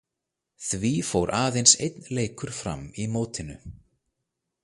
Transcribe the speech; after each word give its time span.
Því 0.67 0.89
fór 1.09 1.31
aðeins 1.39 1.75
einn 1.87 2.09
leikur 2.19 2.55
fram 2.63 2.81
í 3.05 3.07
mótinu. 3.17 3.61